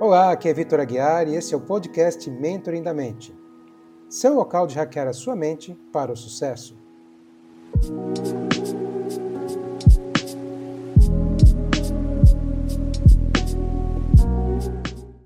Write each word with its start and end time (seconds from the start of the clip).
Olá, 0.00 0.32
aqui 0.32 0.48
é 0.48 0.54
Vitor 0.54 0.80
Aguiar 0.80 1.28
e 1.28 1.34
esse 1.34 1.52
é 1.52 1.56
o 1.58 1.60
podcast 1.60 2.30
Mentoring 2.30 2.82
da 2.82 2.94
Mente. 2.94 3.38
Seu 4.08 4.32
local 4.32 4.66
de 4.66 4.74
hackear 4.74 5.06
a 5.06 5.12
sua 5.12 5.36
mente 5.36 5.74
para 5.92 6.10
o 6.10 6.16
sucesso. 6.16 6.74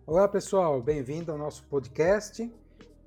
Olá 0.04 0.26
pessoal, 0.26 0.82
bem-vindo 0.82 1.30
ao 1.30 1.38
nosso 1.38 1.62
podcast. 1.66 2.52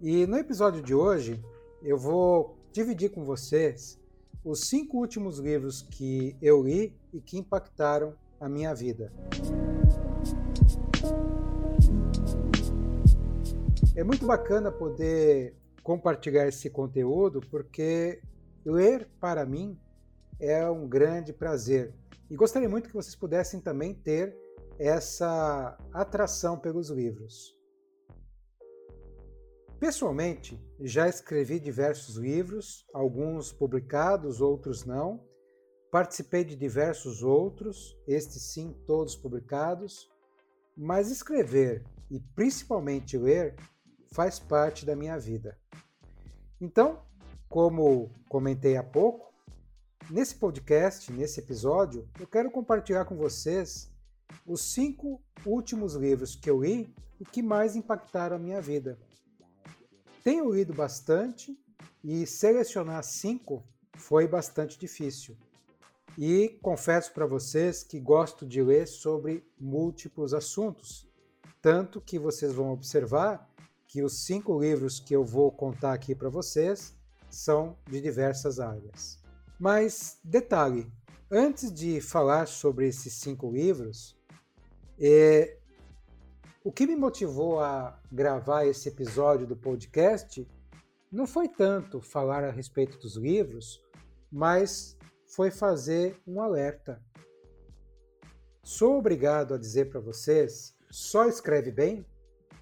E 0.02 0.26
no 0.26 0.38
episódio 0.38 0.82
de 0.82 0.96
hoje 0.96 1.44
eu 1.84 1.98
vou 1.98 2.58
dividir 2.72 3.10
com 3.10 3.26
vocês 3.26 4.00
os 4.42 4.70
cinco 4.70 5.00
últimos 5.00 5.38
livros 5.38 5.82
que 5.82 6.34
eu 6.42 6.64
li 6.64 6.96
e 7.12 7.20
que 7.20 7.38
impactaram 7.38 8.14
a 8.40 8.48
minha 8.48 8.74
vida. 8.74 9.12
É 13.98 14.04
muito 14.04 14.28
bacana 14.28 14.72
poder 14.72 15.58
compartilhar 15.82 16.48
esse 16.48 16.70
conteúdo 16.70 17.42
porque 17.50 18.22
ler 18.64 19.10
para 19.20 19.44
mim 19.44 19.76
é 20.40 20.70
um 20.70 20.88
grande 20.88 21.34
prazer. 21.34 21.96
E 22.30 22.36
gostaria 22.36 22.70
muito 22.70 22.90
que 22.90 22.94
vocês 22.94 23.16
pudessem 23.16 23.60
também 23.60 23.96
ter 23.96 24.38
essa 24.78 25.76
atração 25.92 26.60
pelos 26.60 26.92
livros. 26.92 27.58
Pessoalmente, 29.80 30.64
já 30.80 31.10
escrevi 31.10 31.60
diversos 31.60 32.18
livros, 32.18 32.86
alguns 32.94 33.52
publicados, 33.52 34.42
outros 34.42 34.86
não. 34.86 35.26
Participei 35.90 36.44
de 36.44 36.56
diversos 36.56 37.24
outros, 37.24 37.98
estes 38.08 38.44
sim, 38.54 38.80
todos 38.86 39.16
publicados. 39.16 40.08
Mas 40.78 41.10
escrever 41.10 41.84
e 42.12 42.20
principalmente 42.36 43.18
ler 43.18 43.56
faz 44.18 44.40
parte 44.40 44.84
da 44.84 44.96
minha 44.96 45.16
vida. 45.20 45.56
Então, 46.60 47.04
como 47.48 48.10
comentei 48.28 48.76
há 48.76 48.82
pouco, 48.82 49.32
nesse 50.10 50.34
podcast, 50.34 51.14
nesse 51.14 51.40
episódio, 51.40 52.10
eu 52.20 52.26
quero 52.26 52.50
compartilhar 52.50 53.06
com 53.06 53.16
vocês 53.16 53.92
os 54.44 54.62
cinco 54.62 55.22
últimos 55.46 55.94
livros 55.94 56.36
que 56.36 56.50
eu 56.50 56.64
li 56.64 56.92
e 57.20 57.26
que 57.26 57.44
mais 57.44 57.76
impactaram 57.76 58.38
a 58.38 58.40
minha 58.40 58.60
vida. 58.60 58.98
Tenho 60.24 60.52
lido 60.52 60.74
bastante 60.74 61.56
e 62.04 62.26
selecionar 62.26 63.04
cinco 63.04 63.64
foi 63.98 64.28
bastante 64.28 64.80
difícil. 64.80 65.38
E 66.18 66.58
confesso 66.64 67.14
para 67.14 67.28
vocês 67.28 67.84
que 67.84 68.00
gosto 68.00 68.48
de 68.48 68.64
ler 68.64 68.88
sobre 68.88 69.48
múltiplos 69.60 70.34
assuntos, 70.34 71.08
tanto 71.62 72.02
que 72.02 72.18
vocês 72.18 72.52
vão 72.52 72.72
observar 72.72 73.48
que 73.88 74.04
os 74.04 74.26
cinco 74.26 74.60
livros 74.60 75.00
que 75.00 75.16
eu 75.16 75.24
vou 75.24 75.52
contar 75.52 75.94
aqui 75.94 76.14
para 76.14 76.30
vocês 76.30 76.96
são 77.30 77.78
de 77.90 78.02
diversas 78.02 78.60
áreas. 78.60 79.20
Mas, 79.60 80.20
detalhe, 80.24 80.92
antes 81.32 81.72
de 81.72 82.02
falar 82.02 82.48
sobre 82.48 82.88
esses 82.88 83.14
cinco 83.14 83.52
livros, 83.52 84.18
é, 85.00 85.58
o 86.64 86.72
que 86.72 86.86
me 86.86 86.96
motivou 86.96 87.60
a 87.60 88.00
gravar 88.12 88.66
esse 88.66 88.90
episódio 88.90 89.48
do 89.48 89.56
podcast 89.56 90.48
não 91.12 91.26
foi 91.26 91.48
tanto 91.48 92.02
falar 92.02 92.44
a 92.44 92.52
respeito 92.52 92.98
dos 92.98 93.16
livros, 93.16 93.82
mas 94.30 94.98
foi 95.26 95.50
fazer 95.50 96.22
um 96.28 96.42
alerta. 96.42 97.02
Sou 98.62 98.98
obrigado 98.98 99.54
a 99.54 99.58
dizer 99.58 99.90
para 99.90 100.02
vocês: 100.02 100.76
só 100.92 101.26
escreve 101.26 101.72
bem 101.72 102.06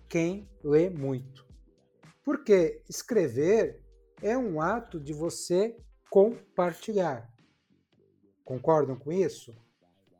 quem 0.09 0.49
lê 0.63 0.89
muito. 0.89 1.45
Porque 2.23 2.81
escrever 2.89 3.83
é 4.21 4.37
um 4.37 4.61
ato 4.61 4.99
de 4.99 5.13
você 5.13 5.77
compartilhar. 6.09 7.31
Concordam 8.43 8.95
com 8.95 9.11
isso? 9.11 9.55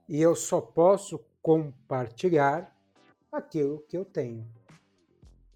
E 0.07 0.21
eu 0.21 0.35
só 0.35 0.61
posso 0.61 1.19
compartilhar 1.41 2.75
aquilo 3.31 3.83
que 3.87 3.97
eu 3.97 4.05
tenho. 4.05 4.47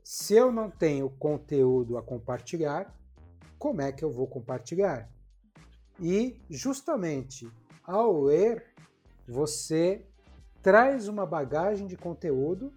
Se 0.03 0.35
eu 0.35 0.51
não 0.51 0.69
tenho 0.69 1.09
conteúdo 1.09 1.97
a 1.97 2.01
compartilhar, 2.01 2.95
como 3.57 3.81
é 3.81 3.91
que 3.91 4.03
eu 4.03 4.11
vou 4.11 4.27
compartilhar? 4.27 5.11
E 5.99 6.41
justamente 6.49 7.51
ao 7.83 8.21
ler, 8.21 8.73
você 9.27 10.05
traz 10.61 11.07
uma 11.07 11.25
bagagem 11.25 11.85
de 11.87 11.97
conteúdo 11.97 12.73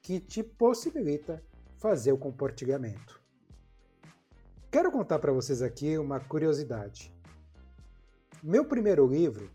que 0.00 0.20
te 0.20 0.42
possibilita 0.42 1.42
fazer 1.76 2.12
o 2.12 2.18
compartilhamento. 2.18 3.20
Quero 4.70 4.92
contar 4.92 5.18
para 5.18 5.32
vocês 5.32 5.62
aqui 5.62 5.96
uma 5.96 6.20
curiosidade. 6.20 7.12
Meu 8.42 8.64
primeiro 8.64 9.06
livro 9.06 9.50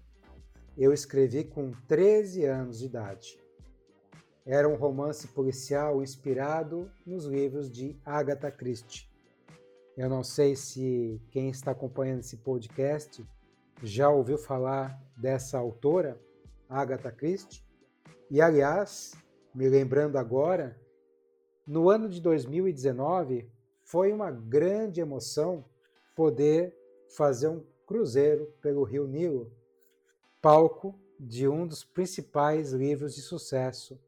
eu 0.78 0.92
escrevi 0.92 1.44
com 1.44 1.72
13 1.88 2.46
anos 2.46 2.80
de 2.80 2.86
idade. 2.86 3.40
Era 4.46 4.68
um 4.68 4.76
romance 4.76 5.28
policial 5.28 6.02
inspirado 6.02 6.92
nos 7.06 7.25
livros 7.25 7.72
de 7.72 7.96
Agatha 8.04 8.52
Christie. 8.52 9.08
Eu 9.96 10.10
não 10.10 10.24
sei 10.24 10.56
se 10.56 11.22
quem 11.30 11.50
está 11.50 11.72
acompanhando 11.72 12.22
esse 12.22 12.38
podcast 12.38 13.24
já 13.84 14.10
ouviu 14.10 14.38
falar 14.38 15.00
dessa 15.16 15.60
autora, 15.60 16.20
Agatha 16.68 17.12
Christie. 17.12 17.64
E 18.30 18.42
aliás, 18.42 19.14
me 19.53 19.69
lembrando 19.69 20.18
agora, 20.18 20.80
no 21.66 21.90
ano 21.90 22.09
de 22.09 22.19
2019 22.19 23.50
foi 23.84 24.12
uma 24.12 24.31
grande 24.31 25.00
emoção 25.00 25.66
poder 26.16 26.75
fazer 27.16 27.47
um 27.47 27.63
cruzeiro 27.86 28.47
pelo 28.62 28.84
Rio 28.84 29.08
Nilo, 29.08 29.52
palco 30.42 31.00
de 31.19 31.47
um 31.47 31.68
dos 31.68 31.84
principais 31.84 32.72
livros 32.72 33.16
de 33.16 33.22
sucesso 33.22 34.00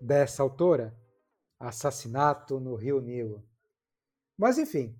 dessa 0.00 0.42
autora, 0.42 0.94
Assassinato 1.58 2.60
no 2.60 2.74
Rio 2.74 3.00
Nilo. 3.00 3.42
Mas 4.36 4.58
enfim, 4.58 4.96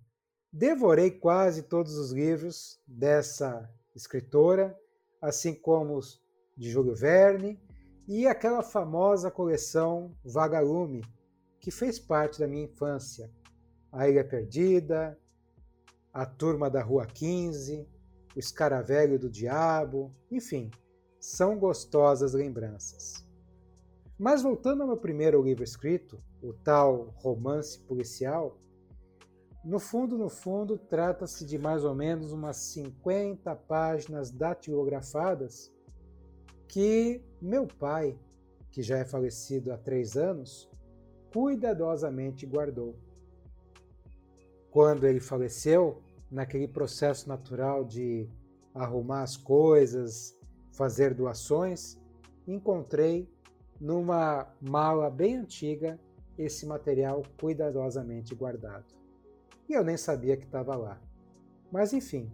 devorei 0.53 1.11
quase 1.11 1.63
todos 1.63 1.97
os 1.97 2.11
livros 2.13 2.81
dessa 2.87 3.73
escritora, 3.95 4.79
assim 5.21 5.55
como 5.55 5.97
os 5.97 6.21
de 6.57 6.71
Júlio 6.71 6.95
Verne 6.95 7.61
e 8.09 8.27
aquela 8.27 8.63
famosa 8.63 9.31
coleção 9.31 10.17
Vagalume, 10.25 11.05
que 11.61 11.71
fez 11.71 11.99
parte 11.99 12.41
da 12.41 12.49
minha 12.49 12.65
infância. 12.65 13.31
A 13.93 14.09
Ilha 14.09 14.25
Perdida, 14.25 15.19
A 16.11 16.25
Turma 16.25 16.71
da 16.71 16.83
Rua 16.83 17.05
15, 17.05 17.87
O 18.35 18.39
Escaravelho 18.39 19.19
do 19.19 19.29
Diabo, 19.29 20.11
enfim, 20.31 20.71
são 21.21 21.59
gostosas 21.59 22.33
lembranças. 22.33 23.29
Mas 24.19 24.43
voltando 24.43 24.81
ao 24.81 24.89
meu 24.89 24.97
primeiro 24.97 25.43
livro 25.43 25.63
escrito, 25.63 26.19
o 26.43 26.55
tal 26.55 27.15
romance 27.19 27.79
policial, 27.81 28.59
no 29.63 29.79
fundo, 29.79 30.17
no 30.17 30.31
fundo, 30.31 30.79
trata-se 30.79 31.45
de 31.45 31.59
mais 31.59 31.85
ou 31.85 31.95
menos 31.95 32.33
umas 32.33 32.57
50 32.57 33.55
páginas 33.55 34.31
datilografadas 34.31 35.71
que 36.67 37.23
meu 37.41 37.67
pai, 37.67 38.19
que 38.71 38.83
já 38.83 38.99
é 38.99 39.05
falecido 39.05 39.73
há 39.73 39.77
três 39.77 40.17
anos, 40.17 40.69
cuidadosamente 41.33 42.47
guardou. 42.47 42.97
Quando 44.71 45.07
ele 45.07 45.21
faleceu, 45.21 46.03
naquele 46.31 46.69
processo 46.69 47.29
natural 47.29 47.85
de 47.85 48.29
arrumar 48.75 49.23
as 49.23 49.37
coisas, 49.37 50.39
fazer 50.73 51.15
doações, 51.15 51.99
encontrei 52.47 53.29
numa 53.81 54.47
mala 54.61 55.11
bem 55.11 55.37
antiga 55.37 55.99
esse 56.37 56.67
material 56.67 57.23
cuidadosamente 57.41 58.35
guardado. 58.35 58.87
E 59.69 59.73
eu 59.75 59.85
nem 59.85 59.97
sabia 59.97 60.37
que 60.37 60.45
estava 60.45 60.77
lá. 60.77 61.01
Mas 61.71 61.93
enfim, 61.93 62.31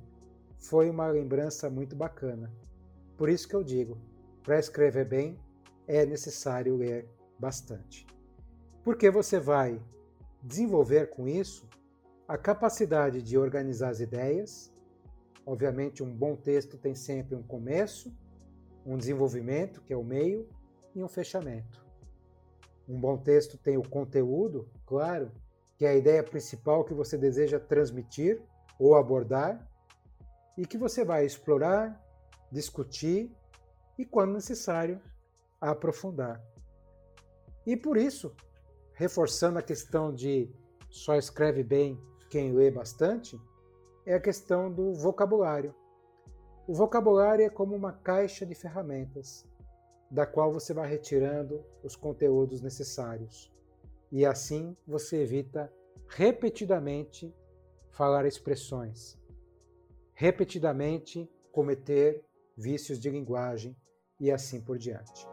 foi 0.59 0.89
uma 0.91 1.07
lembrança 1.09 1.71
muito 1.71 1.97
bacana. 1.97 2.53
Por 3.17 3.29
isso 3.29 3.49
que 3.49 3.55
eu 3.55 3.65
digo, 3.65 3.97
para 4.45 4.59
escrever 4.59 5.07
bem, 5.07 5.39
é 5.89 6.05
necessário 6.05 6.77
ler 6.77 7.09
bastante. 7.39 8.07
Porque 8.85 9.11
você 9.11 9.41
vai 9.41 9.81
desenvolver 10.43 11.09
com 11.09 11.27
isso 11.27 11.67
a 12.29 12.37
capacidade 12.37 13.23
de 13.23 13.39
organizar 13.39 13.89
as 13.89 14.01
ideias. 14.01 14.71
Obviamente, 15.47 16.03
um 16.03 16.15
bom 16.15 16.37
texto 16.37 16.77
tem 16.77 16.95
sempre 16.95 17.35
um 17.35 17.43
começo, 17.43 18.15
um 18.85 18.99
desenvolvimento, 18.99 19.81
que 19.81 19.93
é 19.95 19.97
o 19.97 20.05
meio, 20.05 20.47
e 20.95 21.03
um 21.03 21.09
fechamento. 21.09 21.83
Um 22.87 23.01
bom 23.01 23.17
texto 23.17 23.57
tem 23.57 23.79
o 23.79 23.89
conteúdo, 23.89 24.69
claro, 24.85 25.33
que 25.79 25.87
é 25.87 25.89
a 25.89 25.97
ideia 25.97 26.23
principal 26.23 26.85
que 26.85 26.93
você 26.93 27.17
deseja 27.17 27.59
transmitir 27.59 28.43
ou 28.79 28.95
abordar, 28.95 29.67
e 30.57 30.67
que 30.67 30.77
você 30.77 31.05
vai 31.05 31.25
explorar, 31.25 32.01
discutir 32.53 33.35
e, 33.99 34.05
quando 34.05 34.35
necessário, 34.35 35.01
aprofundar. 35.61 36.43
E 37.67 37.77
por 37.77 37.97
isso, 37.97 38.35
reforçando 38.93 39.59
a 39.59 39.63
questão 39.63 40.15
de 40.15 40.51
só 40.91 41.17
escreve 41.17 41.63
bem 41.63 41.99
quem 42.31 42.53
lê 42.53 42.71
bastante, 42.71 43.41
é 44.07 44.15
a 44.15 44.21
questão 44.21 44.71
do 44.71 44.93
vocabulário. 44.93 45.75
O 46.67 46.75
vocabulário 46.75 47.45
é 47.45 47.51
como 47.51 47.75
uma 47.75 47.93
caixa 47.93 48.45
de 48.45 48.55
ferramentas, 48.55 49.47
da 50.11 50.27
qual 50.27 50.53
você 50.53 50.73
vai 50.73 50.89
retirando 50.89 51.65
os 51.83 51.97
conteúdos 51.97 52.61
necessários. 52.61 53.51
E 54.13 54.25
assim 54.25 54.77
você 54.87 55.23
evita 55.23 55.73
repetidamente 56.07 57.35
falar 57.91 58.27
expressões, 58.27 59.19
repetidamente 60.13 61.29
cometer 61.51 62.25
vícios 62.57 62.99
de 62.99 63.11
linguagem 63.11 63.77
e 64.25 64.31
assim 64.31 64.59
por 64.59 64.79
diante. 64.79 65.27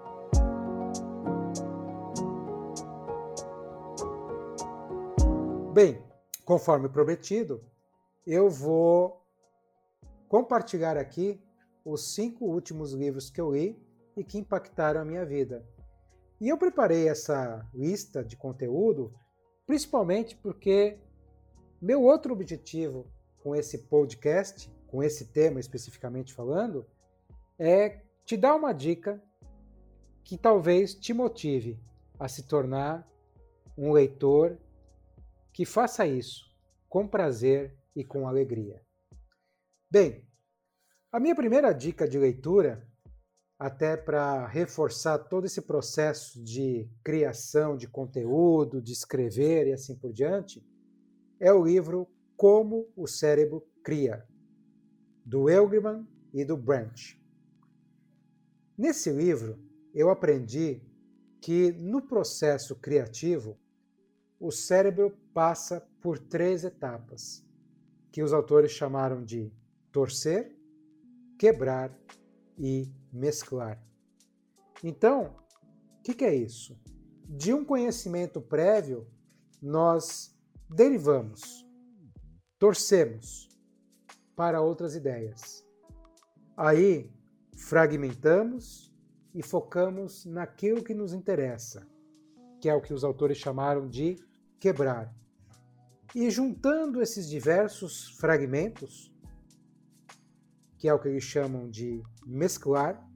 Bem, 5.74 6.04
conforme 6.44 6.90
prometido, 6.90 7.64
eu 8.28 8.50
vou 8.50 9.26
compartilhar 10.28 10.98
aqui 10.98 11.42
os 11.86 12.14
cinco 12.14 12.44
últimos 12.46 12.92
livros 12.92 13.30
que 13.30 13.40
eu 13.40 13.54
li 13.54 13.82
e 14.18 14.26
que 14.26 14.38
impactaram 14.38 15.00
a 15.00 15.06
minha 15.06 15.26
vida. 15.26 15.66
E 16.42 16.50
eu 16.50 16.58
preparei 16.58 17.08
essa 17.08 17.66
lista 17.74 18.22
de 18.24 18.36
conteúdo 18.36 19.14
principalmente 19.66 20.36
porque 20.36 20.98
meu 21.82 22.04
outro 22.04 22.34
objetivo 22.34 23.08
com 23.42 23.56
esse 23.56 23.78
podcast, 23.78 24.70
com 24.88 25.02
esse 25.02 25.28
tema 25.28 25.62
especificamente 25.62 26.34
falando, 26.34 26.86
é 27.58 28.02
te 28.32 28.38
dar 28.38 28.56
uma 28.56 28.72
dica 28.72 29.22
que 30.24 30.38
talvez 30.38 30.96
te 30.96 31.14
motive 31.14 31.78
a 32.18 32.30
se 32.30 32.48
tornar 32.48 33.06
um 33.78 33.92
leitor 33.92 34.58
que 35.52 35.66
faça 35.66 36.08
isso 36.08 36.46
com 36.88 37.06
prazer 37.06 37.78
e 37.94 38.06
com 38.06 38.26
alegria. 38.26 38.82
Bem, 39.92 40.26
a 41.12 41.20
minha 41.20 41.36
primeira 41.36 41.74
dica 41.74 42.08
de 42.08 42.18
leitura, 42.18 42.88
até 43.60 43.98
para 43.98 44.48
reforçar 44.48 45.20
todo 45.20 45.46
esse 45.46 45.64
processo 45.64 46.42
de 46.42 46.90
criação 47.04 47.76
de 47.76 47.86
conteúdo, 47.86 48.82
de 48.82 48.94
escrever 48.94 49.68
e 49.68 49.74
assim 49.74 49.94
por 49.94 50.14
diante, 50.14 50.66
é 51.38 51.52
o 51.52 51.66
livro 51.66 52.08
Como 52.38 52.90
o 52.96 53.08
Cérebro 53.08 53.68
Cria, 53.84 54.26
do 55.26 55.50
Elgman 55.50 56.08
e 56.34 56.46
do 56.46 56.56
Branch. 56.56 57.21
Nesse 58.82 59.12
livro, 59.12 59.60
eu 59.94 60.10
aprendi 60.10 60.82
que 61.40 61.72
no 61.72 62.02
processo 62.02 62.76
criativo, 62.76 63.56
o 64.40 64.50
cérebro 64.50 65.16
passa 65.36 65.88
por 66.02 66.18
três 66.18 66.64
etapas, 66.64 67.46
que 68.12 68.24
os 68.24 68.34
autores 68.34 68.72
chamaram 68.72 69.24
de 69.24 69.54
torcer, 69.92 70.58
quebrar 71.38 71.96
e 72.58 72.92
mesclar. 73.14 73.80
Então, 74.84 75.36
o 76.00 76.02
que, 76.02 76.16
que 76.16 76.26
é 76.26 76.34
isso? 76.34 76.76
De 77.30 77.54
um 77.54 77.64
conhecimento 77.64 78.42
prévio, 78.42 79.06
nós 79.62 80.36
derivamos, 80.68 81.64
torcemos 82.58 83.48
para 84.36 84.60
outras 84.60 84.96
ideias. 84.96 85.64
Aí, 86.58 87.21
fragmentamos 87.62 88.92
e 89.34 89.44
focamos 89.44 90.26
naquilo 90.26 90.84
que 90.84 90.94
nos 90.94 91.14
interessa, 91.14 91.88
que 92.60 92.68
é 92.68 92.74
o 92.74 92.82
que 92.82 92.94
os 92.94 93.04
autores 93.04 93.38
chamaram 93.38 93.88
de 93.88 94.18
quebrar. 94.60 95.14
E 96.14 96.30
juntando 96.30 97.02
esses 97.02 97.30
diversos 97.30 98.10
fragmentos, 98.20 99.14
que 100.78 100.88
é 100.88 100.94
o 100.94 101.00
que 101.00 101.08
eles 101.08 101.24
chamam 101.24 101.70
de 101.70 102.02
mesclar, 102.26 103.08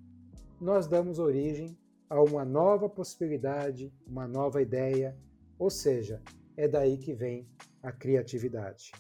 nós 0.61 0.87
damos 0.87 1.19
origem 1.19 1.77
a 2.09 2.21
uma 2.21 2.45
nova 2.45 2.87
possibilidade, 2.87 3.91
uma 4.05 4.27
nova 4.27 4.61
ideia, 4.61 5.17
ou 5.57 5.69
seja, 5.69 6.21
é 6.55 6.67
daí 6.67 6.97
que 6.97 7.13
vem 7.13 7.49
a 7.81 7.91
criatividade. 7.91 8.91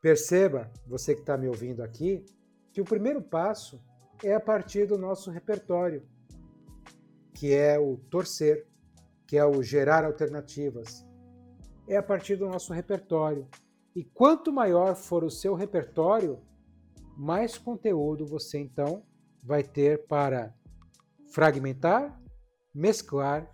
Perceba, 0.00 0.72
você 0.86 1.14
que 1.14 1.20
está 1.20 1.36
me 1.36 1.48
ouvindo 1.48 1.82
aqui, 1.82 2.24
que 2.72 2.80
o 2.80 2.84
primeiro 2.84 3.20
passo 3.20 3.82
é 4.22 4.34
a 4.34 4.40
partir 4.40 4.86
do 4.86 4.98
nosso 4.98 5.30
repertório, 5.30 6.06
que 7.32 7.52
é 7.54 7.78
o 7.78 7.96
torcer, 8.10 8.66
que 9.26 9.36
é 9.36 9.44
o 9.44 9.62
gerar 9.62 10.04
alternativas. 10.04 11.06
É 11.86 11.96
a 11.96 12.02
partir 12.02 12.36
do 12.36 12.48
nosso 12.48 12.72
repertório. 12.72 13.46
E 13.94 14.04
quanto 14.04 14.52
maior 14.52 14.94
for 14.94 15.24
o 15.24 15.30
seu 15.30 15.54
repertório, 15.54 16.40
mais 17.16 17.56
conteúdo 17.56 18.26
você 18.26 18.58
então 18.58 19.02
vai 19.42 19.62
ter 19.62 20.06
para 20.06 20.54
fragmentar, 21.32 22.20
mesclar 22.74 23.50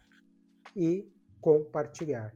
e 0.75 1.08
compartilhar. 1.40 2.34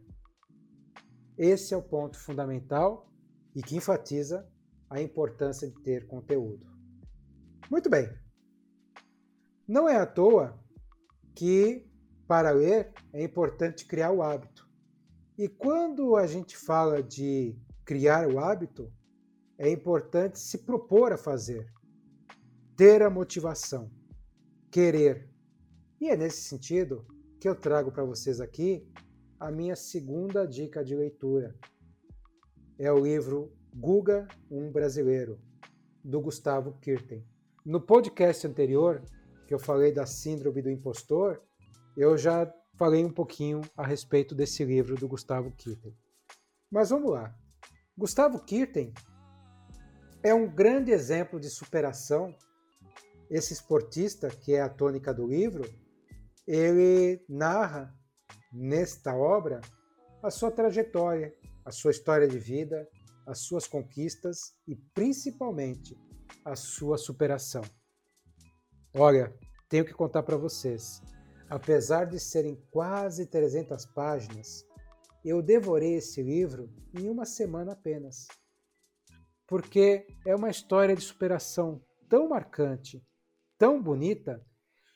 Esse 1.37 1.73
é 1.73 1.77
o 1.77 1.83
ponto 1.83 2.19
fundamental 2.19 3.11
e 3.55 3.63
que 3.63 3.77
enfatiza 3.77 4.47
a 4.91 5.01
importância 5.01 5.69
de 5.69 5.81
ter 5.83 6.07
conteúdo. 6.07 6.78
Muito 7.71 7.91
bem. 7.91 8.09
Não 9.67 9.87
é 9.87 9.97
à 9.97 10.07
toa 10.07 10.59
que, 11.35 11.87
para 12.27 12.51
ler, 12.51 12.93
é 13.13 13.23
importante 13.23 13.87
criar 13.87 14.11
o 14.11 14.23
hábito. 14.23 14.67
E 15.37 15.49
quando 15.49 16.17
a 16.17 16.27
gente 16.27 16.57
fala 16.57 17.03
de 17.03 17.55
criar 17.85 18.27
o 18.27 18.39
hábito, 18.39 18.91
é 19.59 19.71
importante 19.71 20.39
se 20.39 20.59
propor 20.59 21.13
a 21.13 21.19
fazer, 21.19 21.71
ter 22.75 23.03
a 23.03 23.11
motivação, 23.11 23.91
querer. 24.71 25.29
E 26.01 26.09
é 26.09 26.17
nesse 26.17 26.43
sentido 26.43 27.07
que 27.39 27.49
eu 27.49 27.55
trago 27.55 27.93
para 27.93 28.05
vocês 28.05 28.41
aqui 28.41 28.91
a 29.39 29.51
minha 29.51 29.77
segunda 29.77 30.47
dica 30.47 30.83
de 30.83 30.97
leitura. 30.97 31.55
É 32.79 32.91
o 32.91 32.99
livro 32.99 33.53
Guga, 33.75 34.27
um 34.51 34.73
Brasileiro, 34.73 35.39
do 36.03 36.21
Gustavo 36.21 36.79
Kirten. 36.81 37.25
No 37.69 37.83
podcast 37.83 38.47
anterior, 38.47 39.03
que 39.47 39.53
eu 39.53 39.59
falei 39.59 39.93
da 39.93 40.07
Síndrome 40.07 40.63
do 40.63 40.71
Impostor, 40.71 41.43
eu 41.95 42.17
já 42.17 42.51
falei 42.79 43.05
um 43.05 43.13
pouquinho 43.13 43.61
a 43.77 43.87
respeito 43.87 44.35
desse 44.35 44.65
livro 44.65 44.95
do 44.95 45.07
Gustavo 45.07 45.51
Kirten. 45.51 45.95
Mas 46.71 46.89
vamos 46.89 47.11
lá. 47.11 47.37
Gustavo 47.95 48.43
Kirten 48.43 48.95
é 50.23 50.33
um 50.33 50.51
grande 50.51 50.93
exemplo 50.93 51.39
de 51.39 51.51
superação. 51.51 52.35
Esse 53.29 53.53
esportista, 53.53 54.31
que 54.31 54.55
é 54.55 54.63
a 54.63 54.71
tônica 54.71 55.13
do 55.13 55.27
livro, 55.27 55.71
ele 56.47 57.23
narra 57.29 57.95
nesta 58.51 59.15
obra 59.15 59.61
a 60.23 60.31
sua 60.31 60.51
trajetória, 60.51 61.35
a 61.67 61.71
sua 61.71 61.91
história 61.91 62.27
de 62.27 62.39
vida, 62.39 62.89
as 63.27 63.41
suas 63.41 63.67
conquistas 63.67 64.55
e 64.67 64.75
principalmente 64.75 66.08
a 66.45 66.57
sua 66.57 66.97
superação. 66.97 67.63
Olha, 68.95 69.35
tenho 69.69 69.85
que 69.85 69.93
contar 69.93 70.23
para 70.23 70.37
vocês. 70.37 71.03
Apesar 71.49 72.05
de 72.05 72.19
serem 72.19 72.57
quase 72.71 73.27
300 73.27 73.87
páginas, 73.87 74.67
eu 75.25 75.43
devorei 75.43 75.95
esse 75.95 76.23
livro 76.23 76.71
em 76.99 77.09
uma 77.09 77.25
semana 77.25 77.73
apenas. 77.73 78.27
Porque 79.47 80.07
é 80.27 80.35
uma 80.35 80.51
história 80.51 80.95
de 80.95 81.03
superação 81.03 81.83
tão 82.09 82.29
marcante, 82.29 83.03
tão 83.59 83.83
bonita, 83.83 84.45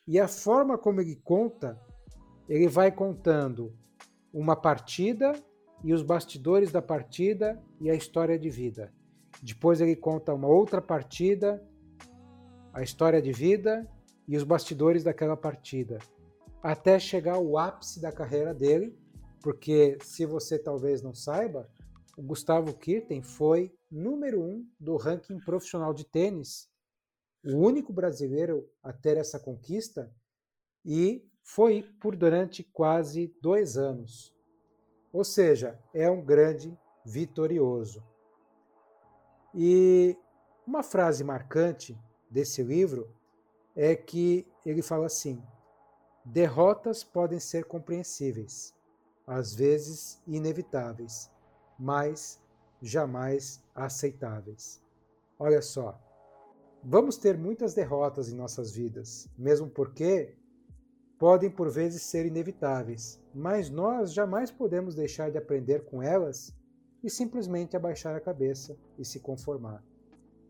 e 0.06 0.18
a 0.18 0.28
forma 0.28 0.76
como 0.76 1.00
ele 1.00 1.16
conta, 1.16 1.80
ele 2.48 2.68
vai 2.68 2.90
contando 2.90 3.76
uma 4.32 4.56
partida 4.56 5.32
e 5.84 5.92
os 5.92 6.02
bastidores 6.02 6.72
da 6.72 6.82
partida 6.82 7.62
e 7.80 7.90
a 7.90 7.94
história 7.94 8.38
de 8.38 8.50
vida. 8.50 8.92
Depois 9.42 9.80
ele 9.80 9.96
conta 9.96 10.32
uma 10.32 10.46
outra 10.46 10.80
partida, 10.80 11.60
a 12.72 12.80
história 12.80 13.20
de 13.20 13.32
vida 13.32 13.90
e 14.28 14.36
os 14.36 14.44
bastidores 14.44 15.02
daquela 15.02 15.36
partida, 15.36 15.98
até 16.62 16.96
chegar 16.98 17.34
ao 17.34 17.58
ápice 17.58 18.00
da 18.00 18.12
carreira 18.12 18.54
dele, 18.54 18.96
porque 19.42 19.98
se 20.00 20.24
você 20.24 20.56
talvez 20.56 21.02
não 21.02 21.12
saiba, 21.12 21.68
o 22.16 22.22
Gustavo 22.22 22.72
Kirten 22.74 23.20
foi 23.20 23.74
número 23.90 24.40
um 24.40 24.64
do 24.78 24.96
ranking 24.96 25.40
profissional 25.40 25.92
de 25.92 26.04
tênis, 26.04 26.70
o 27.44 27.56
único 27.56 27.92
brasileiro 27.92 28.70
a 28.80 28.92
ter 28.92 29.16
essa 29.16 29.40
conquista, 29.40 30.14
e 30.84 31.28
foi 31.42 31.82
por 32.00 32.14
durante 32.14 32.62
quase 32.62 33.34
dois 33.42 33.76
anos. 33.76 34.32
Ou 35.12 35.24
seja, 35.24 35.78
é 35.92 36.08
um 36.08 36.24
grande 36.24 36.78
vitorioso. 37.04 38.11
E 39.54 40.16
uma 40.66 40.82
frase 40.82 41.22
marcante 41.22 41.98
desse 42.30 42.62
livro 42.62 43.10
é 43.76 43.94
que 43.94 44.46
ele 44.64 44.82
fala 44.82 45.06
assim: 45.06 45.42
derrotas 46.24 47.04
podem 47.04 47.38
ser 47.38 47.64
compreensíveis, 47.64 48.74
às 49.26 49.54
vezes 49.54 50.22
inevitáveis, 50.26 51.30
mas 51.78 52.40
jamais 52.80 53.62
aceitáveis. 53.74 54.82
Olha 55.38 55.60
só, 55.60 56.00
vamos 56.82 57.16
ter 57.16 57.36
muitas 57.36 57.74
derrotas 57.74 58.28
em 58.28 58.36
nossas 58.36 58.72
vidas, 58.72 59.28
mesmo 59.36 59.68
porque 59.68 60.36
podem 61.18 61.50
por 61.50 61.70
vezes 61.70 62.02
ser 62.02 62.26
inevitáveis, 62.26 63.20
mas 63.34 63.70
nós 63.70 64.12
jamais 64.12 64.50
podemos 64.50 64.94
deixar 64.94 65.30
de 65.30 65.38
aprender 65.38 65.84
com 65.84 66.02
elas 66.02 66.54
e 67.02 67.10
simplesmente 67.10 67.76
abaixar 67.76 68.14
a 68.14 68.20
cabeça 68.20 68.76
e 68.98 69.04
se 69.04 69.20
conformar. 69.20 69.82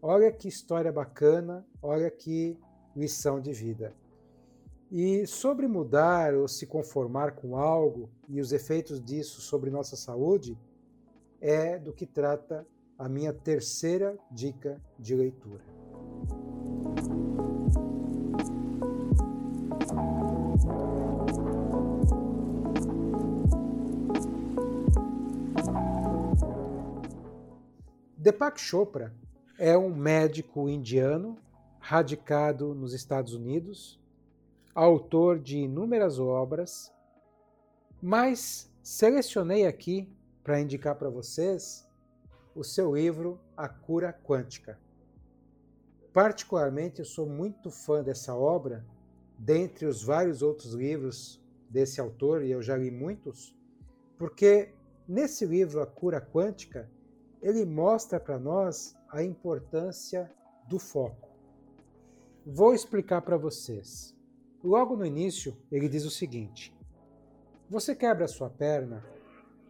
Olha 0.00 0.32
que 0.32 0.48
história 0.48 0.92
bacana, 0.92 1.64
olha 1.80 2.10
que 2.10 2.58
lição 2.94 3.40
de 3.40 3.52
vida. 3.52 3.94
E 4.90 5.26
sobre 5.26 5.66
mudar 5.66 6.34
ou 6.34 6.46
se 6.46 6.66
conformar 6.66 7.32
com 7.32 7.56
algo 7.56 8.10
e 8.28 8.40
os 8.40 8.52
efeitos 8.52 9.02
disso 9.02 9.40
sobre 9.40 9.70
nossa 9.70 9.96
saúde, 9.96 10.58
é 11.40 11.78
do 11.78 11.92
que 11.92 12.06
trata 12.06 12.66
a 12.98 13.08
minha 13.08 13.32
terceira 13.32 14.18
dica 14.30 14.80
de 14.98 15.14
leitura. 15.14 15.64
Deepak 28.22 28.60
Chopra 28.60 29.12
é 29.58 29.76
um 29.76 29.92
médico 29.92 30.68
indiano 30.68 31.36
radicado 31.80 32.72
nos 32.72 32.94
Estados 32.94 33.34
Unidos, 33.34 34.00
autor 34.72 35.40
de 35.40 35.58
inúmeras 35.58 36.20
obras, 36.20 36.94
mas 38.00 38.72
selecionei 38.80 39.66
aqui 39.66 40.08
para 40.44 40.60
indicar 40.60 40.94
para 40.94 41.10
vocês 41.10 41.84
o 42.54 42.62
seu 42.62 42.94
livro 42.94 43.40
A 43.56 43.68
Cura 43.68 44.12
Quântica. 44.12 44.78
Particularmente, 46.12 47.00
eu 47.00 47.04
sou 47.04 47.26
muito 47.26 47.72
fã 47.72 48.04
dessa 48.04 48.36
obra, 48.36 48.86
dentre 49.36 49.84
os 49.84 50.00
vários 50.00 50.42
outros 50.42 50.74
livros 50.74 51.42
desse 51.68 52.00
autor, 52.00 52.44
e 52.44 52.52
eu 52.52 52.62
já 52.62 52.76
li 52.76 52.92
muitos, 52.92 53.52
porque 54.16 54.72
nesse 55.08 55.44
livro 55.44 55.82
A 55.82 55.86
Cura 55.88 56.20
Quântica, 56.20 56.88
ele 57.42 57.66
mostra 57.66 58.20
para 58.20 58.38
nós 58.38 58.94
a 59.10 59.22
importância 59.22 60.30
do 60.68 60.78
foco. 60.78 61.28
Vou 62.46 62.72
explicar 62.72 63.20
para 63.22 63.36
vocês. 63.36 64.14
Logo 64.62 64.96
no 64.96 65.04
início, 65.04 65.56
ele 65.70 65.88
diz 65.88 66.04
o 66.04 66.10
seguinte: 66.10 66.74
Você 67.68 67.94
quebra 67.94 68.26
a 68.26 68.28
sua 68.28 68.48
perna 68.48 69.04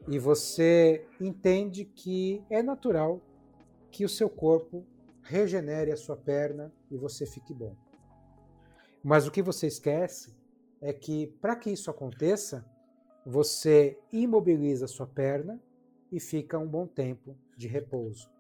e 0.06 0.18
você 0.18 1.06
entende 1.20 1.84
que 1.84 2.44
é 2.50 2.62
natural 2.62 3.20
que 3.90 4.04
o 4.04 4.08
seu 4.08 4.28
corpo 4.28 4.84
regenere 5.22 5.92
a 5.92 5.96
sua 5.96 6.16
perna 6.16 6.72
e 6.90 6.96
você 6.96 7.24
fique 7.24 7.54
bom. 7.54 7.74
Mas 9.02 9.26
o 9.26 9.30
que 9.30 9.42
você 9.42 9.66
esquece 9.66 10.34
é 10.80 10.92
que 10.92 11.26
para 11.40 11.56
que 11.56 11.70
isso 11.70 11.90
aconteça, 11.90 12.64
você 13.24 13.98
imobiliza 14.12 14.84
a 14.84 14.88
sua 14.88 15.06
perna 15.06 15.60
e 16.12 16.20
fica 16.20 16.58
um 16.58 16.68
bom 16.68 16.86
tempo 16.86 17.34
de 17.56 17.66
repouso. 17.66 18.30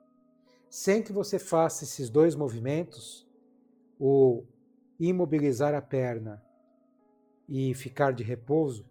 Sem 0.68 1.02
que 1.02 1.12
você 1.12 1.38
faça 1.38 1.84
esses 1.84 2.10
dois 2.10 2.34
movimentos, 2.34 3.26
o 3.98 4.44
imobilizar 5.00 5.74
a 5.74 5.80
perna 5.80 6.42
e 7.48 7.74
ficar 7.74 8.12
de 8.12 8.22
repouso, 8.22 8.86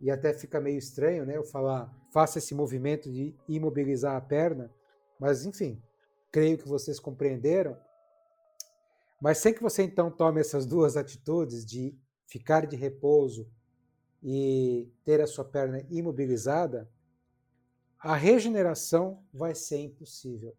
e 0.00 0.10
até 0.10 0.34
fica 0.34 0.60
meio 0.60 0.76
estranho, 0.76 1.24
né, 1.24 1.36
eu 1.36 1.44
falar 1.44 1.94
faça 2.12 2.38
esse 2.38 2.54
movimento 2.54 3.10
de 3.10 3.34
imobilizar 3.48 4.14
a 4.14 4.20
perna, 4.20 4.70
mas 5.18 5.44
enfim, 5.44 5.82
creio 6.30 6.56
que 6.56 6.68
vocês 6.68 7.00
compreenderam. 7.00 7.76
Mas 9.20 9.38
sem 9.38 9.52
que 9.52 9.62
você 9.62 9.82
então 9.82 10.10
tome 10.10 10.40
essas 10.40 10.64
duas 10.64 10.96
atitudes 10.96 11.64
de 11.64 11.92
ficar 12.26 12.66
de 12.66 12.76
repouso 12.76 13.48
e 14.22 14.88
ter 15.04 15.20
a 15.20 15.26
sua 15.26 15.44
perna 15.44 15.84
imobilizada, 15.90 16.88
a 18.04 18.14
regeneração 18.14 19.24
vai 19.32 19.54
ser 19.54 19.78
impossível. 19.78 20.54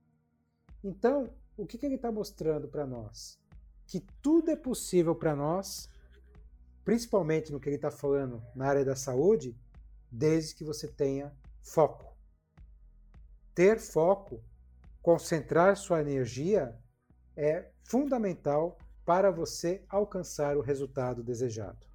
Então, 0.83 1.29
o 1.55 1.63
que, 1.63 1.77
que 1.77 1.85
ele 1.85 1.93
está 1.93 2.11
mostrando 2.11 2.67
para 2.67 2.87
nós? 2.87 3.39
Que 3.85 3.99
tudo 4.19 4.49
é 4.49 4.55
possível 4.55 5.13
para 5.13 5.35
nós, 5.35 5.87
principalmente 6.83 7.51
no 7.51 7.59
que 7.59 7.69
ele 7.69 7.75
está 7.75 7.91
falando 7.91 8.43
na 8.55 8.65
área 8.65 8.83
da 8.83 8.95
saúde, 8.95 9.55
desde 10.11 10.55
que 10.55 10.63
você 10.63 10.87
tenha 10.87 11.31
foco. 11.61 12.17
Ter 13.53 13.79
foco, 13.79 14.43
concentrar 14.99 15.77
sua 15.77 16.01
energia 16.01 16.75
é 17.37 17.69
fundamental 17.83 18.75
para 19.05 19.29
você 19.29 19.85
alcançar 19.87 20.57
o 20.57 20.61
resultado 20.61 21.21
desejado. 21.21 21.85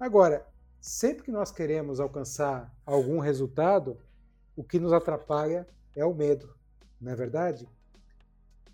Agora, 0.00 0.44
sempre 0.80 1.22
que 1.22 1.30
nós 1.30 1.52
queremos 1.52 2.00
alcançar 2.00 2.76
algum 2.84 3.20
resultado, 3.20 4.00
o 4.56 4.62
que 4.64 4.78
nos 4.78 4.92
atrapalha 4.92 5.66
é 5.94 6.04
o 6.04 6.14
medo, 6.14 6.54
não 7.00 7.12
é 7.12 7.14
verdade? 7.14 7.68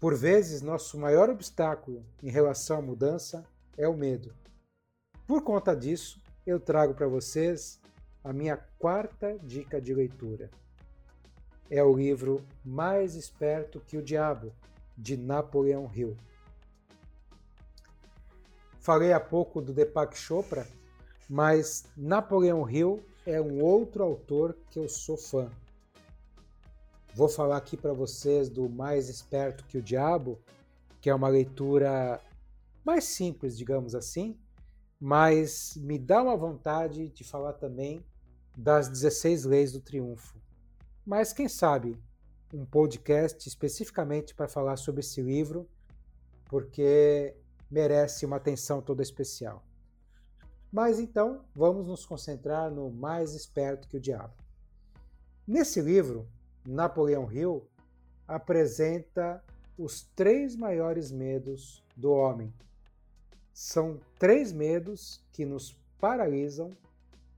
Por 0.01 0.15
vezes, 0.15 0.63
nosso 0.63 0.99
maior 0.99 1.29
obstáculo 1.29 2.05
em 2.23 2.31
relação 2.31 2.79
à 2.79 2.83
mudança 2.83 3.45
é 3.77 3.89
o 3.89 3.97
medo. 3.97 4.35
Por 5.27 5.43
conta 5.43 5.75
disso, 5.75 6.21
eu 6.47 6.61
trago 6.61 6.95
para 6.95 7.09
vocês 7.09 7.81
a 8.23 8.33
minha 8.33 8.57
quarta 8.79 9.39
dica 9.43 9.81
de 9.81 9.93
leitura 9.95 10.51
é 11.71 11.83
o 11.83 11.95
livro 11.95 12.45
Mais 12.65 13.15
Esperto 13.15 13.81
que 13.81 13.97
o 13.97 14.03
Diabo, 14.03 14.53
de 14.97 15.17
Napoleão 15.17 15.91
Hill. 15.95 16.17
Falei 18.81 19.13
há 19.13 19.21
pouco 19.21 19.61
do 19.61 19.73
Deepak 19.73 20.17
Chopra, 20.17 20.67
mas 21.29 21.85
Napoleão 21.97 22.69
Hill 22.69 23.05
é 23.27 23.41
um 23.41 23.63
outro 23.63 24.03
autor 24.03 24.57
que 24.71 24.79
eu 24.79 24.89
sou 24.89 25.17
fã. 25.17 25.51
Vou 27.19 27.29
falar 27.29 27.57
aqui 27.57 27.77
para 27.77 27.93
vocês 27.93 28.49
do 28.49 28.69
Mais 28.69 29.09
Esperto 29.09 29.65
que 29.65 29.77
o 29.77 29.83
Diabo, 29.83 30.39
que 31.01 31.11
é 31.11 31.15
uma 31.17 31.27
leitura 31.27 32.21
mais 32.85 33.07
simples, 33.07 33.59
digamos 33.59 33.93
assim, 33.93 34.39
mas 35.01 35.75
me 35.79 35.99
dá 35.99 36.23
uma 36.23 36.37
vontade 36.37 37.09
de 37.09 37.25
falar 37.25 37.55
também 37.55 38.07
das 38.57 38.89
16 38.89 39.47
leis 39.47 39.73
do 39.73 39.81
triunfo. 39.81 40.41
Mas 41.05 41.33
quem 41.33 41.49
sabe 41.49 42.01
um 42.55 42.65
podcast 42.65 43.49
especificamente 43.49 44.33
para 44.33 44.47
falar 44.47 44.77
sobre 44.77 45.01
esse 45.01 45.21
livro, 45.21 45.69
porque 46.45 47.35
merece 47.69 48.27
uma 48.27 48.37
atenção 48.37 48.81
toda 48.81 49.03
especial. 49.03 49.65
Mas 50.71 51.01
então, 51.01 51.45
vamos 51.53 51.89
nos 51.89 52.07
concentrar 52.07 52.71
no 52.71 52.93
mais 52.93 53.35
esperto 53.35 53.89
que 53.89 53.97
o 53.97 54.01
diabo. 54.01 54.35
Nesse 55.45 55.81
livro, 55.81 56.29
Napoleão 56.69 57.33
Hill 57.33 57.67
apresenta 58.27 59.43
os 59.79 60.03
três 60.15 60.55
maiores 60.55 61.11
medos 61.11 61.83
do 61.97 62.13
homem. 62.13 62.53
São 63.55 63.99
três 64.19 64.53
medos 64.53 65.25
que 65.33 65.47
nos 65.47 65.75
paralisam 65.99 66.71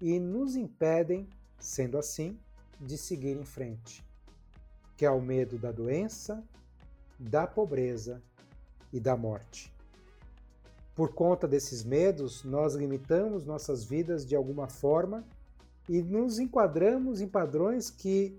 e 0.01 0.19
nos 0.19 0.57
impedem, 0.57 1.29
sendo 1.61 1.97
assim, 1.97 2.37
de 2.81 2.99
seguir 2.99 3.37
em 3.37 3.45
frente, 3.45 4.05
que 4.97 5.07
é 5.07 5.11
o 5.13 5.23
medo 5.23 5.57
da 5.57 5.71
doença, 5.71 6.43
da 7.17 7.47
pobreza 7.47 8.21
e 8.93 8.99
da 8.99 9.17
morte. 9.17 9.73
Por 10.93 11.15
conta 11.15 11.47
desses 11.47 11.85
medos, 11.85 12.43
nós 12.43 12.75
limitamos 12.75 13.47
nossas 13.47 13.85
vidas 13.85 14.27
de 14.27 14.35
alguma 14.35 14.67
forma 14.67 15.25
e 15.89 16.03
nos 16.03 16.41
enquadramos 16.41 17.21
em 17.21 17.29
padrões 17.29 17.91
que, 17.91 18.37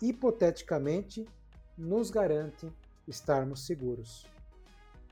hipoteticamente, 0.00 1.26
nos 1.76 2.10
garantem 2.10 2.72
estarmos 3.06 3.66
seguros. 3.66 4.26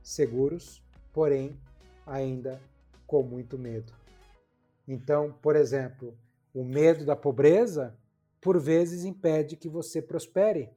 Seguros, 0.02 0.82
porém, 1.12 1.58
ainda 2.06 2.60
com 3.06 3.22
muito 3.22 3.58
medo. 3.58 3.92
Então, 4.86 5.32
por 5.40 5.56
exemplo, 5.56 6.16
o 6.54 6.64
medo 6.64 7.04
da 7.04 7.16
pobreza 7.16 7.96
por 8.40 8.58
vezes 8.60 9.04
impede 9.04 9.56
que 9.56 9.68
você 9.68 10.02
prospere, 10.02 10.70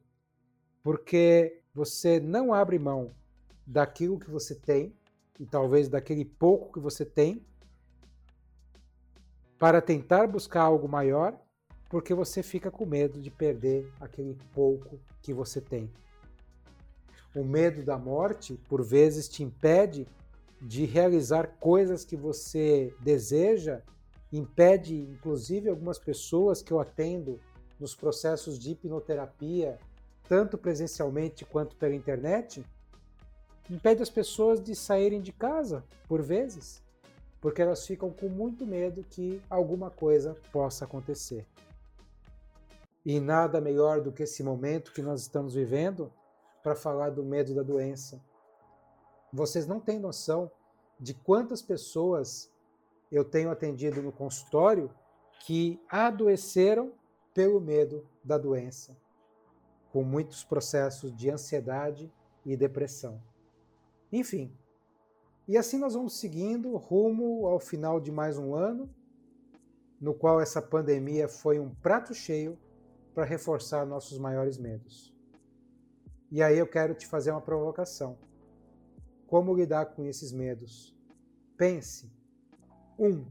porque 0.82 1.62
você 1.74 2.20
não 2.20 2.54
abre 2.54 2.78
mão 2.78 3.12
daquilo 3.66 4.18
que 4.18 4.30
você 4.30 4.54
tem 4.54 4.96
e 5.38 5.44
talvez 5.44 5.88
daquele 5.88 6.24
pouco 6.24 6.72
que 6.72 6.78
você 6.78 7.04
tem 7.04 7.44
para 9.58 9.80
tentar 9.80 10.26
buscar 10.26 10.62
algo 10.62 10.88
maior, 10.88 11.38
porque 11.88 12.14
você 12.14 12.42
fica 12.42 12.70
com 12.70 12.84
medo 12.84 13.20
de 13.20 13.30
perder 13.30 13.90
aquele 14.00 14.36
pouco 14.52 14.98
que 15.22 15.32
você 15.32 15.60
tem. 15.60 15.90
O 17.34 17.44
medo 17.44 17.82
da 17.82 17.98
morte, 17.98 18.58
por 18.68 18.82
vezes, 18.82 19.28
te 19.28 19.42
impede 19.42 20.06
de 20.60 20.84
realizar 20.84 21.48
coisas 21.60 22.04
que 22.04 22.16
você 22.16 22.94
deseja, 23.00 23.82
impede 24.32 24.94
inclusive 24.96 25.68
algumas 25.68 25.98
pessoas 25.98 26.62
que 26.62 26.72
eu 26.72 26.80
atendo 26.80 27.38
nos 27.78 27.94
processos 27.94 28.58
de 28.58 28.70
hipnoterapia, 28.70 29.78
tanto 30.28 30.56
presencialmente 30.56 31.44
quanto 31.44 31.76
pela 31.76 31.94
internet, 31.94 32.64
impede 33.70 34.02
as 34.02 34.10
pessoas 34.10 34.62
de 34.62 34.74
saírem 34.74 35.20
de 35.20 35.32
casa, 35.32 35.84
por 36.08 36.22
vezes, 36.22 36.82
porque 37.40 37.60
elas 37.60 37.86
ficam 37.86 38.10
com 38.10 38.28
muito 38.28 38.66
medo 38.66 39.04
que 39.08 39.40
alguma 39.48 39.90
coisa 39.90 40.36
possa 40.50 40.84
acontecer. 40.84 41.46
E 43.06 43.20
nada 43.20 43.60
melhor 43.60 44.00
do 44.00 44.10
que 44.10 44.24
esse 44.24 44.42
momento 44.42 44.92
que 44.92 45.00
nós 45.00 45.20
estamos 45.20 45.54
vivendo 45.54 46.12
para 46.60 46.74
falar 46.74 47.10
do 47.10 47.24
medo 47.24 47.54
da 47.54 47.62
doença. 47.62 48.20
Vocês 49.32 49.64
não 49.64 49.78
têm 49.78 50.00
noção 50.00 50.50
de 50.98 51.14
quantas 51.14 51.62
pessoas 51.62 52.52
eu 53.12 53.24
tenho 53.24 53.48
atendido 53.48 54.02
no 54.02 54.10
consultório 54.10 54.90
que 55.38 55.80
adoeceram 55.88 56.92
pelo 57.32 57.60
medo 57.60 58.04
da 58.24 58.36
doença, 58.36 58.96
com 59.92 60.02
muitos 60.02 60.42
processos 60.42 61.14
de 61.14 61.30
ansiedade 61.30 62.12
e 62.44 62.56
depressão. 62.56 63.22
Enfim, 64.10 64.52
e 65.46 65.56
assim 65.56 65.78
nós 65.78 65.94
vamos 65.94 66.18
seguindo 66.18 66.76
rumo 66.76 67.46
ao 67.46 67.60
final 67.60 68.00
de 68.00 68.10
mais 68.10 68.36
um 68.36 68.52
ano, 68.52 68.92
no 70.00 70.12
qual 70.12 70.40
essa 70.40 70.60
pandemia 70.60 71.28
foi 71.28 71.60
um 71.60 71.72
prato 71.72 72.12
cheio 72.12 72.58
para 73.16 73.24
reforçar 73.24 73.86
nossos 73.86 74.18
maiores 74.18 74.58
medos. 74.58 75.10
E 76.30 76.42
aí 76.42 76.58
eu 76.58 76.66
quero 76.66 76.94
te 76.94 77.06
fazer 77.06 77.30
uma 77.30 77.40
provocação. 77.40 78.18
Como 79.26 79.56
lidar 79.56 79.86
com 79.86 80.04
esses 80.04 80.32
medos? 80.32 80.94
Pense. 81.56 82.12
Um, 82.98 83.24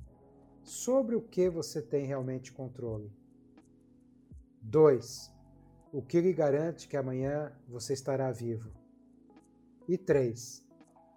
sobre 0.63 1.15
o 1.15 1.21
que 1.21 1.51
você 1.51 1.83
tem 1.83 2.03
realmente 2.03 2.51
controle. 2.51 3.13
Dois, 4.59 5.31
o 5.93 6.01
que 6.01 6.19
lhe 6.19 6.33
garante 6.33 6.87
que 6.87 6.97
amanhã 6.97 7.55
você 7.67 7.93
estará 7.93 8.31
vivo? 8.31 8.71
E 9.87 9.99
três, 9.99 10.67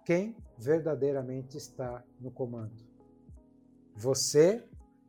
quem 0.05 0.37
verdadeiramente 0.59 1.57
está 1.57 2.05
no 2.19 2.29
comando? 2.29 2.85
Você, 3.95 4.63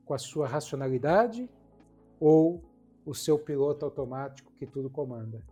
com 0.07 0.15
a 0.15 0.19
sua 0.19 0.49
racionalidade, 0.49 1.47
ou 2.19 2.70
o 3.11 3.15
seu 3.15 3.37
piloto 3.37 3.85
automático 3.85 4.53
que 4.57 4.65
tudo 4.65 4.89
comanda? 4.89 5.43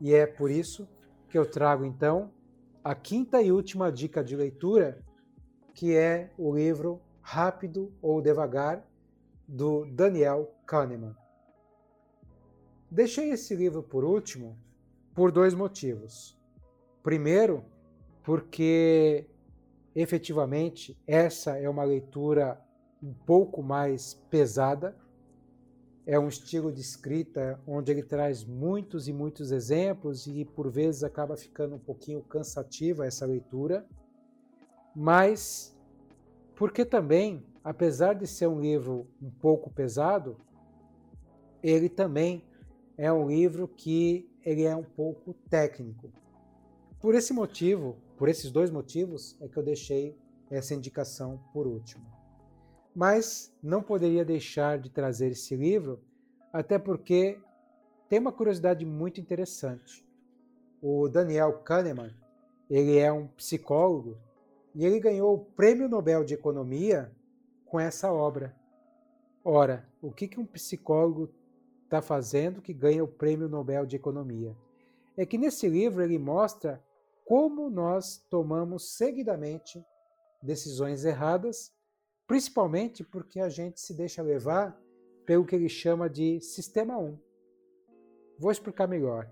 E 0.00 0.12
é 0.12 0.26
por 0.26 0.50
isso 0.50 0.88
que 1.28 1.38
eu 1.38 1.48
trago 1.48 1.84
então 1.84 2.32
a 2.82 2.96
quinta 2.96 3.40
e 3.40 3.52
última 3.52 3.92
dica 3.92 4.24
de 4.24 4.34
leitura, 4.34 5.00
que 5.72 5.94
é 5.94 6.32
o 6.36 6.52
livro 6.52 7.00
Rápido 7.22 7.92
ou 8.02 8.20
Devagar, 8.20 8.84
do 9.46 9.84
Daniel 9.86 10.52
Kahneman. 10.66 11.14
Deixei 12.90 13.30
esse 13.30 13.54
livro 13.54 13.84
por 13.84 14.04
último 14.04 14.58
por 15.14 15.30
dois 15.30 15.54
motivos. 15.54 16.36
Primeiro, 17.04 17.64
porque 18.24 19.28
efetivamente 19.94 20.98
essa 21.06 21.56
é 21.56 21.68
uma 21.68 21.84
leitura 21.84 22.60
um 23.00 23.12
pouco 23.12 23.62
mais 23.62 24.14
pesada 24.28 24.96
é 26.06 26.18
um 26.18 26.28
estilo 26.28 26.72
de 26.72 26.80
escrita 26.80 27.60
onde 27.66 27.92
ele 27.92 28.02
traz 28.02 28.44
muitos 28.44 29.08
e 29.08 29.12
muitos 29.12 29.52
exemplos 29.52 30.26
e 30.26 30.44
por 30.44 30.70
vezes 30.70 31.04
acaba 31.04 31.36
ficando 31.36 31.76
um 31.76 31.78
pouquinho 31.78 32.22
cansativa 32.22 33.06
essa 33.06 33.26
leitura, 33.26 33.86
mas 34.94 35.76
porque 36.54 36.84
também, 36.84 37.42
apesar 37.62 38.14
de 38.14 38.26
ser 38.26 38.46
um 38.46 38.60
livro 38.60 39.06
um 39.22 39.30
pouco 39.30 39.70
pesado, 39.70 40.36
ele 41.62 41.88
também 41.88 42.44
é 42.96 43.12
um 43.12 43.28
livro 43.28 43.68
que 43.68 44.28
ele 44.44 44.64
é 44.64 44.74
um 44.74 44.82
pouco 44.82 45.34
técnico. 45.48 46.10
Por 47.00 47.14
esse 47.14 47.32
motivo, 47.32 47.96
por 48.16 48.28
esses 48.28 48.50
dois 48.50 48.70
motivos, 48.70 49.36
é 49.40 49.48
que 49.48 49.56
eu 49.56 49.62
deixei 49.62 50.14
essa 50.50 50.74
indicação 50.74 51.40
por 51.52 51.66
último. 51.66 52.04
Mas 53.00 53.50
não 53.62 53.82
poderia 53.82 54.26
deixar 54.26 54.78
de 54.78 54.90
trazer 54.90 55.32
esse 55.32 55.56
livro, 55.56 56.04
até 56.52 56.78
porque 56.78 57.40
tem 58.10 58.18
uma 58.18 58.30
curiosidade 58.30 58.84
muito 58.84 59.18
interessante. 59.18 60.06
O 60.82 61.08
Daniel 61.08 61.60
Kahneman, 61.60 62.14
ele 62.68 62.98
é 62.98 63.10
um 63.10 63.26
psicólogo 63.26 64.18
e 64.74 64.84
ele 64.84 65.00
ganhou 65.00 65.34
o 65.34 65.38
Prêmio 65.38 65.88
Nobel 65.88 66.22
de 66.24 66.34
Economia 66.34 67.10
com 67.64 67.80
essa 67.80 68.12
obra. 68.12 68.54
Ora, 69.42 69.88
o 70.02 70.12
que, 70.12 70.28
que 70.28 70.38
um 70.38 70.44
psicólogo 70.44 71.30
está 71.84 72.02
fazendo 72.02 72.60
que 72.60 72.74
ganha 72.74 73.02
o 73.02 73.08
Prêmio 73.08 73.48
Nobel 73.48 73.86
de 73.86 73.96
Economia? 73.96 74.54
É 75.16 75.24
que 75.24 75.38
nesse 75.38 75.66
livro 75.66 76.02
ele 76.02 76.18
mostra 76.18 76.84
como 77.24 77.70
nós 77.70 78.18
tomamos 78.28 78.94
seguidamente 78.94 79.82
decisões 80.42 81.06
erradas 81.06 81.72
principalmente 82.30 83.02
porque 83.02 83.40
a 83.40 83.48
gente 83.48 83.80
se 83.80 83.92
deixa 83.92 84.22
levar 84.22 84.80
pelo 85.26 85.44
que 85.44 85.56
ele 85.56 85.68
chama 85.68 86.08
de 86.08 86.40
Sistema 86.40 86.96
1. 86.96 87.18
Vou 88.38 88.52
explicar 88.52 88.86
melhor. 88.86 89.28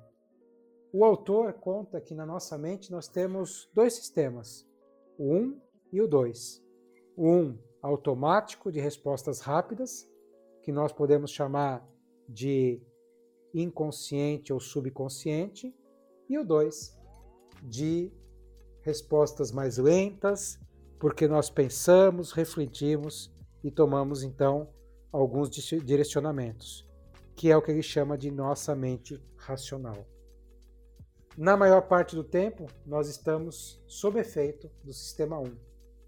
O 0.92 1.04
autor 1.04 1.52
conta 1.52 2.00
que 2.00 2.12
na 2.12 2.26
nossa 2.26 2.58
mente 2.58 2.90
nós 2.90 3.06
temos 3.06 3.70
dois 3.72 3.92
sistemas, 3.92 4.68
o 5.16 5.32
1 5.32 5.60
e 5.92 6.02
o 6.02 6.08
2. 6.08 6.60
O 7.16 7.28
1 7.28 7.58
automático 7.80 8.72
de 8.72 8.80
respostas 8.80 9.38
rápidas, 9.38 10.10
que 10.64 10.72
nós 10.72 10.92
podemos 10.92 11.30
chamar 11.30 11.88
de 12.28 12.82
inconsciente 13.54 14.52
ou 14.52 14.58
subconsciente, 14.58 15.72
e 16.28 16.36
o 16.36 16.44
2 16.44 16.98
de 17.62 18.10
respostas 18.82 19.52
mais 19.52 19.78
lentas, 19.78 20.58
porque 20.98 21.28
nós 21.28 21.48
pensamos, 21.48 22.32
refletimos 22.32 23.32
e 23.62 23.70
tomamos 23.70 24.22
então 24.22 24.68
alguns 25.12 25.48
direcionamentos, 25.50 26.86
que 27.34 27.50
é 27.50 27.56
o 27.56 27.62
que 27.62 27.70
ele 27.70 27.82
chama 27.82 28.18
de 28.18 28.30
nossa 28.30 28.74
mente 28.74 29.22
racional. 29.36 30.06
Na 31.36 31.56
maior 31.56 31.82
parte 31.82 32.16
do 32.16 32.24
tempo, 32.24 32.66
nós 32.84 33.08
estamos 33.08 33.80
sob 33.86 34.18
efeito 34.18 34.68
do 34.82 34.92
sistema 34.92 35.38
1, 35.38 35.44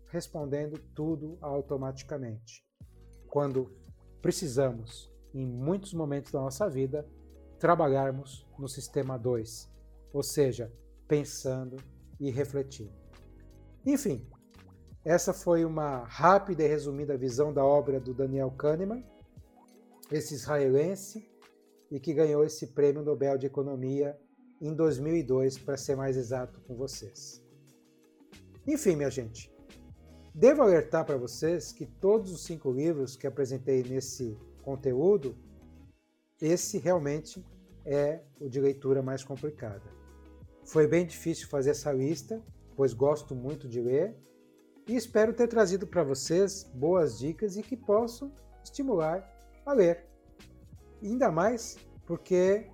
respondendo 0.09 0.76
tudo 0.92 1.38
automaticamente. 1.40 2.66
Quando 3.29 3.72
precisamos, 4.20 5.09
em 5.33 5.46
muitos 5.46 5.94
momentos 5.94 6.33
da 6.33 6.40
nossa 6.40 6.68
vida, 6.68 7.07
trabalharmos 7.61 8.44
no 8.59 8.68
sistema 8.68 9.16
2, 9.16 9.70
ou 10.12 10.22
seja, 10.22 10.72
pensando 11.07 11.76
e 12.18 12.29
refletindo. 12.31 12.92
Enfim, 13.87 14.26
essa 15.04 15.32
foi 15.32 15.64
uma 15.64 16.04
rápida 16.04 16.62
e 16.62 16.68
resumida 16.68 17.16
visão 17.16 17.52
da 17.52 17.64
obra 17.64 17.98
do 17.98 18.12
Daniel 18.12 18.50
Kahneman, 18.50 19.02
esse 20.12 20.34
israelense, 20.34 21.26
e 21.90 21.98
que 21.98 22.12
ganhou 22.12 22.44
esse 22.44 22.68
prêmio 22.68 23.02
Nobel 23.02 23.38
de 23.38 23.46
Economia 23.46 24.18
em 24.60 24.74
2002, 24.74 25.58
para 25.58 25.76
ser 25.76 25.96
mais 25.96 26.16
exato 26.16 26.60
com 26.60 26.76
vocês. 26.76 27.42
Enfim, 28.66 28.94
minha 28.94 29.10
gente, 29.10 29.50
devo 30.34 30.62
alertar 30.62 31.06
para 31.06 31.16
vocês 31.16 31.72
que 31.72 31.86
todos 31.86 32.30
os 32.30 32.44
cinco 32.44 32.70
livros 32.70 33.16
que 33.16 33.26
apresentei 33.26 33.82
nesse 33.82 34.36
conteúdo, 34.62 35.34
esse 36.40 36.76
realmente 36.78 37.44
é 37.86 38.20
o 38.38 38.50
de 38.50 38.60
leitura 38.60 39.02
mais 39.02 39.24
complicada. 39.24 39.82
Foi 40.62 40.86
bem 40.86 41.06
difícil 41.06 41.48
fazer 41.48 41.70
essa 41.70 41.90
lista, 41.90 42.44
pois 42.76 42.92
gosto 42.92 43.34
muito 43.34 43.66
de 43.66 43.80
ler 43.80 44.14
e 44.90 44.96
espero 44.96 45.33
ter 45.33 45.46
trazido 45.46 45.87
para 45.87 46.03
vocês 46.03 46.64
boas 46.74 47.16
dicas 47.16 47.57
e 47.57 47.62
que 47.62 47.76
possam 47.76 48.33
estimular 48.64 49.24
a 49.64 49.72
ler. 49.72 50.05
E 51.00 51.07
ainda 51.07 51.31
mais 51.31 51.79
porque, 52.05 52.68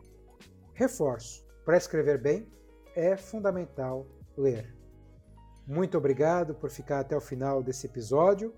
reforço, 0.72 1.46
para 1.62 1.76
escrever 1.76 2.18
bem 2.18 2.50
é 2.94 3.18
fundamental 3.18 4.07
ler. 4.35 4.74
Muito 5.66 5.98
obrigado 5.98 6.55
por 6.55 6.70
ficar 6.70 7.00
até 7.00 7.14
o 7.14 7.20
final 7.20 7.62
desse 7.62 7.87
episódio. 7.87 8.55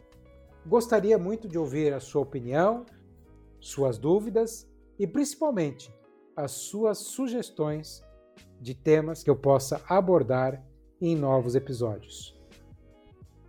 Gostaria 0.64 1.18
muito 1.18 1.49
de 1.49 1.59
ouvir 1.59 1.92
a 1.92 1.99
sua 1.99 2.23
opinião, 2.23 2.87
suas 3.59 3.99
dúvidas 3.99 4.71
e 5.01 5.05
principalmente 5.05 5.92
as 6.37 6.53
suas 6.53 6.99
sugestões 6.99 8.05
de 8.61 8.73
temas 8.73 9.25
que 9.25 9.31
eu 9.31 9.37
possa 9.37 9.83
abordar 9.88 10.64
em 11.01 11.16
novos 11.16 11.57
episódios. 11.57 12.38